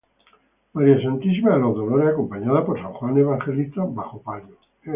María 0.73 0.99
Santísima 0.99 1.53
de 1.53 1.59
los 1.59 1.75
Dolores 1.75 2.09
acompañada 2.09 2.65
por 2.65 2.75
San 2.81 2.91
Juan 2.93 3.15
Evangelista 3.19 3.83
bajo 3.85 4.19
palio. 4.23 4.57